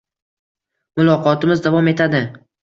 [1.01, 2.25] Muloqotimiz davom etadi.